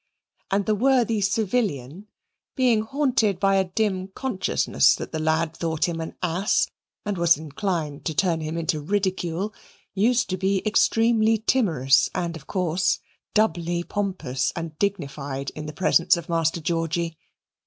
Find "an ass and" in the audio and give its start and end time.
6.01-7.19